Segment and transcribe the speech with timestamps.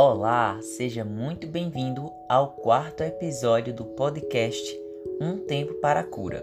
[0.00, 4.80] Olá, seja muito bem-vindo ao quarto episódio do podcast
[5.20, 6.40] Um Tempo para a Cura.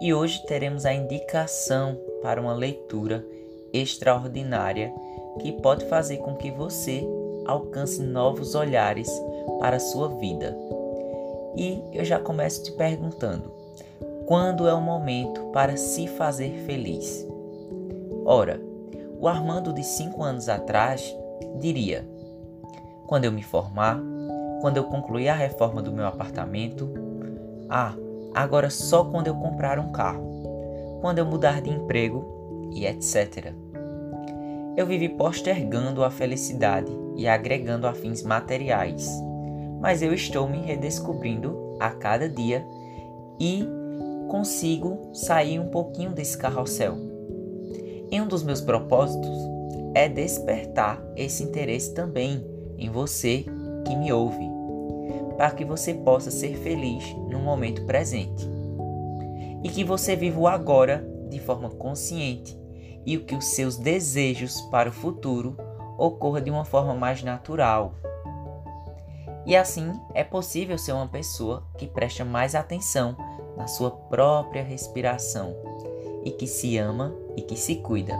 [0.00, 3.24] E hoje teremos a indicação para uma leitura
[3.72, 4.92] extraordinária
[5.40, 7.06] que pode fazer com que você
[7.46, 9.08] alcance novos olhares
[9.60, 10.58] para a sua vida.
[11.56, 13.52] E eu já começo te perguntando:
[14.26, 17.24] quando é o momento para se fazer feliz?
[18.24, 18.60] Ora,
[19.16, 21.16] o Armando de 5 anos atrás
[21.60, 22.04] diria:
[23.10, 24.00] quando eu me formar,
[24.60, 26.88] quando eu concluir a reforma do meu apartamento,
[27.68, 27.92] ah,
[28.32, 33.52] agora só quando eu comprar um carro, quando eu mudar de emprego e etc.
[34.76, 39.10] Eu vivi postergando a felicidade e agregando a fins materiais,
[39.80, 42.64] mas eu estou me redescobrindo a cada dia
[43.40, 43.66] e
[44.28, 46.96] consigo sair um pouquinho desse carrossel
[48.08, 49.36] e um dos meus propósitos
[49.96, 53.44] é despertar esse interesse também em você
[53.86, 54.48] que me ouve,
[55.36, 58.48] para que você possa ser feliz no momento presente
[59.62, 62.58] e que você viva o agora de forma consciente
[63.04, 65.56] e que os seus desejos para o futuro
[65.98, 67.94] ocorra de uma forma mais natural.
[69.46, 73.16] E assim é possível ser uma pessoa que presta mais atenção
[73.56, 75.54] na sua própria respiração
[76.24, 78.14] e que se ama e que se cuida.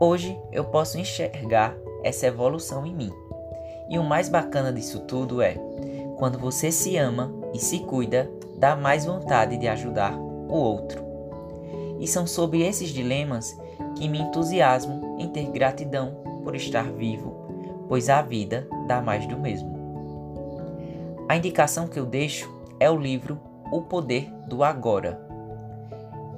[0.00, 3.27] Hoje eu posso enxergar essa evolução em mim.
[3.88, 5.54] E o mais bacana disso tudo é,
[6.16, 11.02] quando você se ama e se cuida, dá mais vontade de ajudar o outro.
[11.98, 13.56] E são sobre esses dilemas
[13.96, 19.38] que me entusiasmo em ter gratidão por estar vivo, pois a vida dá mais do
[19.38, 19.76] mesmo.
[21.28, 23.40] A indicação que eu deixo é o livro
[23.72, 25.28] O Poder do Agora,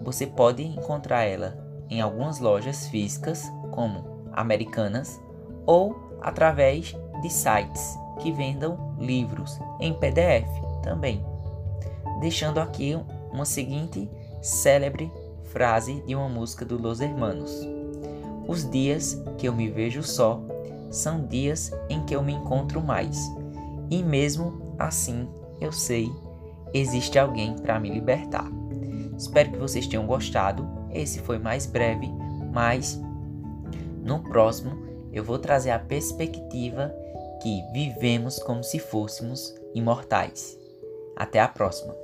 [0.03, 5.21] você pode encontrar ela em algumas lojas físicas, como Americanas,
[5.67, 10.49] ou através de sites que vendam livros em PDF
[10.83, 11.25] também.
[12.21, 12.99] Deixando aqui
[13.33, 14.11] uma seguinte
[14.43, 15.11] célebre
[15.45, 17.67] frase de uma música do Los Hermanos:
[18.47, 20.41] Os dias que eu me vejo só
[20.91, 23.19] são dias em que eu me encontro mais,
[23.91, 25.29] e mesmo assim
[25.61, 26.11] eu sei
[26.73, 28.49] existe alguém para me libertar.
[29.17, 30.67] Espero que vocês tenham gostado.
[30.91, 32.09] Esse foi mais breve,
[32.53, 33.01] mas
[34.03, 34.79] no próximo
[35.13, 36.95] eu vou trazer a perspectiva
[37.41, 40.59] que vivemos como se fôssemos imortais.
[41.17, 41.95] Até a próxima!